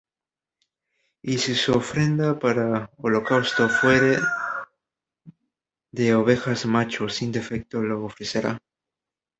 Y 1.21 1.37
si 1.37 1.53
su 1.53 1.73
ofrenda 1.73 2.39
para 2.39 2.89
holocausto 2.97 3.69
fuere 3.69 4.17
de 5.91 6.15
ovejas, 6.15 6.65
macho 6.65 7.07
sin 7.07 7.31
defecto 7.31 7.83
lo 7.83 8.05
ofrecerá. 8.05 8.57